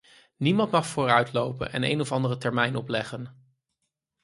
Niemand 0.37 0.71
mag 0.71 0.85
vooruitlopen 0.85 1.71
en 1.71 1.83
een 1.83 2.01
of 2.01 2.11
andere 2.11 2.37
termijn 2.37 2.75
opleggen. 2.75 3.51